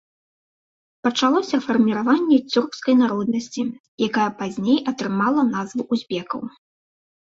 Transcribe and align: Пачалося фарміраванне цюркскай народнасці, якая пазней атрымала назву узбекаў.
Пачалося 1.07 1.59
фарміраванне 1.65 2.37
цюркскай 2.53 2.95
народнасці, 3.03 3.63
якая 4.07 4.29
пазней 4.41 4.81
атрымала 4.93 5.41
назву 5.55 5.83
узбекаў. 5.97 6.41